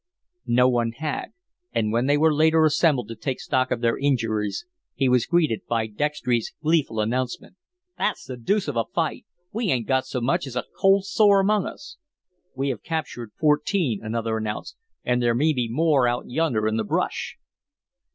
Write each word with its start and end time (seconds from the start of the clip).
No 0.47 0.67
one 0.67 0.93
had, 0.93 1.27
and 1.73 1.93
when 1.93 2.07
they 2.07 2.17
were 2.17 2.33
later 2.33 2.65
assembled 2.65 3.07
to 3.09 3.15
take 3.15 3.39
stock 3.39 3.69
of 3.69 3.81
their 3.81 3.99
injuries 3.99 4.65
he 4.95 5.07
was 5.07 5.27
greeted 5.27 5.61
by 5.67 5.85
Dextry's 5.85 6.53
gleeful 6.63 6.99
announcement: 6.99 7.55
"That's 7.99 8.25
the 8.25 8.35
deuce 8.35 8.67
of 8.67 8.75
a 8.75 8.85
fight. 8.95 9.27
We 9.53 9.69
'ain't 9.71 9.85
got 9.87 10.07
so 10.07 10.19
much 10.19 10.47
as 10.47 10.55
a 10.55 10.65
cold 10.75 11.05
sore 11.05 11.39
among 11.39 11.67
us." 11.67 11.97
"We 12.55 12.69
have 12.69 12.81
captured 12.81 13.33
fourteen," 13.39 14.01
another 14.03 14.37
announced, 14.37 14.75
"and 15.03 15.21
there 15.21 15.35
may 15.35 15.53
be 15.53 15.69
more 15.69 16.07
out 16.07 16.25
yonder 16.27 16.67
in 16.67 16.77
the 16.77 16.83
brush." 16.83 17.37